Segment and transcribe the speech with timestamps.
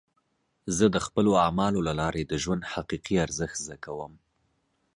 [0.77, 4.13] زه د خپلو اعمالو له لارې د ژوند حقیقي ارزښت زده کوم.